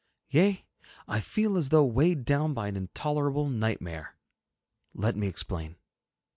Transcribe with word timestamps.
Yea, 0.31 0.65
I 1.07 1.19
feel 1.19 1.55
as 1.55 1.69
though 1.69 1.85
weighed 1.85 2.25
down 2.25 2.55
by 2.55 2.67
an 2.67 2.75
intolerable 2.75 3.47
nightmare. 3.47 4.15
Let 4.95 5.15
me 5.15 5.27
explain. 5.27 5.75